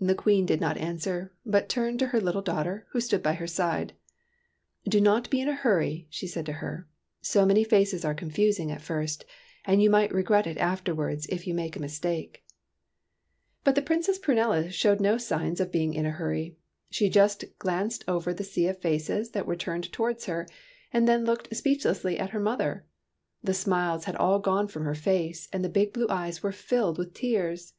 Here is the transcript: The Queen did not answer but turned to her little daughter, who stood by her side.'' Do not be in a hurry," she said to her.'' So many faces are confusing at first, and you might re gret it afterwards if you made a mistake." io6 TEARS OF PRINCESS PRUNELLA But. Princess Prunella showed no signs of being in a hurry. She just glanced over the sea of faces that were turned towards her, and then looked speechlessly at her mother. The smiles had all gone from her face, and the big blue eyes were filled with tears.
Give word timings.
The 0.00 0.16
Queen 0.16 0.44
did 0.44 0.60
not 0.60 0.76
answer 0.76 1.32
but 1.46 1.68
turned 1.68 2.00
to 2.00 2.08
her 2.08 2.20
little 2.20 2.42
daughter, 2.42 2.88
who 2.90 3.00
stood 3.00 3.22
by 3.22 3.34
her 3.34 3.46
side.'' 3.46 3.92
Do 4.90 5.00
not 5.00 5.30
be 5.30 5.40
in 5.40 5.48
a 5.48 5.54
hurry," 5.54 6.08
she 6.10 6.26
said 6.26 6.44
to 6.46 6.54
her.'' 6.54 6.88
So 7.32 7.46
many 7.46 7.62
faces 7.62 8.04
are 8.04 8.12
confusing 8.12 8.72
at 8.72 8.82
first, 8.82 9.24
and 9.64 9.80
you 9.80 9.88
might 9.88 10.12
re 10.12 10.24
gret 10.24 10.48
it 10.48 10.56
afterwards 10.58 11.26
if 11.26 11.46
you 11.46 11.54
made 11.54 11.76
a 11.76 11.80
mistake." 11.80 12.42
io6 13.64 13.74
TEARS 13.76 13.78
OF 13.78 13.84
PRINCESS 13.84 13.84
PRUNELLA 13.84 13.84
But. 13.84 13.86
Princess 13.86 14.18
Prunella 14.18 14.70
showed 14.76 15.00
no 15.00 15.16
signs 15.16 15.60
of 15.60 15.70
being 15.70 15.94
in 15.94 16.06
a 16.06 16.10
hurry. 16.10 16.56
She 16.90 17.08
just 17.08 17.44
glanced 17.60 18.02
over 18.08 18.34
the 18.34 18.42
sea 18.42 18.66
of 18.66 18.78
faces 18.82 19.30
that 19.30 19.46
were 19.46 19.54
turned 19.54 19.92
towards 19.92 20.26
her, 20.26 20.44
and 20.92 21.06
then 21.06 21.24
looked 21.24 21.54
speechlessly 21.54 22.18
at 22.18 22.30
her 22.30 22.40
mother. 22.40 22.84
The 23.44 23.54
smiles 23.54 24.06
had 24.06 24.16
all 24.16 24.40
gone 24.40 24.66
from 24.66 24.84
her 24.84 24.94
face, 24.96 25.48
and 25.52 25.64
the 25.64 25.68
big 25.68 25.92
blue 25.92 26.08
eyes 26.10 26.42
were 26.42 26.50
filled 26.50 26.98
with 26.98 27.14
tears. 27.14 27.74